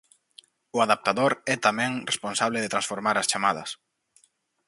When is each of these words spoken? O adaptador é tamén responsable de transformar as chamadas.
O 0.75 0.77
adaptador 0.85 1.31
é 1.53 1.55
tamén 1.67 1.91
responsable 2.11 2.57
de 2.61 2.71
transformar 2.73 3.15
as 3.17 3.29
chamadas. 3.31 3.69